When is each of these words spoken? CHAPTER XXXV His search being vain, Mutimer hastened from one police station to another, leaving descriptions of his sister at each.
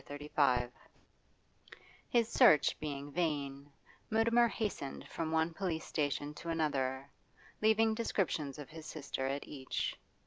CHAPTER 0.03 0.17
XXXV 0.29 0.71
His 2.09 2.27
search 2.27 2.79
being 2.79 3.11
vain, 3.11 3.71
Mutimer 4.09 4.47
hastened 4.47 5.07
from 5.07 5.31
one 5.31 5.53
police 5.53 5.85
station 5.85 6.33
to 6.41 6.49
another, 6.49 7.07
leaving 7.61 7.93
descriptions 7.93 8.57
of 8.57 8.71
his 8.71 8.87
sister 8.87 9.27
at 9.27 9.47
each. 9.47 9.95